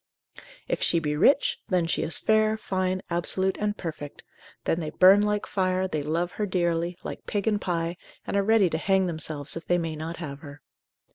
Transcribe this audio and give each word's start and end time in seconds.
If 0.67 0.81
she 0.81 0.97
be 0.97 1.15
rich, 1.15 1.59
then 1.67 1.85
she 1.85 2.01
is 2.01 2.17
fair, 2.17 2.57
fine, 2.57 3.03
absolute 3.11 3.55
and 3.59 3.77
perfect, 3.77 4.23
then 4.63 4.79
they 4.79 4.89
burn 4.89 5.21
like 5.21 5.45
fire, 5.45 5.87
they 5.87 6.01
love 6.01 6.31
her 6.31 6.47
dearly, 6.47 6.97
like 7.03 7.27
pig 7.27 7.45
and 7.45 7.61
pie, 7.61 7.97
and 8.25 8.35
are 8.35 8.41
ready 8.41 8.67
to 8.71 8.79
hang 8.79 9.05
themselves 9.05 9.55
if 9.55 9.67
they 9.67 9.77
may 9.77 9.95
not 9.95 10.17
have 10.17 10.39
her. 10.39 10.63